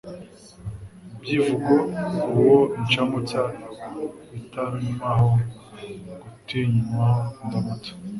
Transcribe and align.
byivugo-Uwo 1.21 2.59
indamutsa 2.83 3.41
itarumvwaho 4.39 5.29
gutinyUwo 6.23 7.09
indamutsa 7.43 7.91